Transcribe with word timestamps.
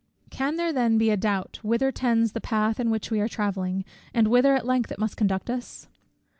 Can 0.31 0.55
there 0.55 0.73
then 0.73 0.97
be 0.97 1.11
a 1.11 1.15
doubt, 1.15 1.59
whither 1.61 1.91
tends 1.91 2.31
the 2.31 2.41
path 2.41 2.79
in 2.79 2.89
which 2.89 3.11
we 3.11 3.19
are 3.21 3.27
travelling, 3.27 3.85
and 4.15 4.29
whither 4.29 4.55
at 4.55 4.65
length 4.65 4.91
it 4.91 4.97
must 4.97 5.15
conduct 5.15 5.47
us? 5.47 5.87